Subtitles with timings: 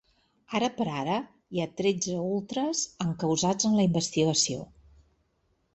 [0.59, 1.17] Ara per ara
[1.57, 4.71] hi ha tretze ultres encausats en la investigació.